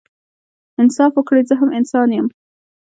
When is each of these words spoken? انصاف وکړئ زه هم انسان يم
انصاف 0.81 1.11
وکړئ 1.15 1.43
زه 1.49 1.55
هم 1.61 1.69
انسان 1.79 2.09
يم 2.17 2.27